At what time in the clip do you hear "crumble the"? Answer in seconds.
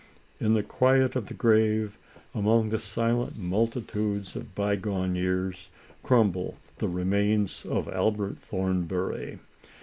6.01-6.87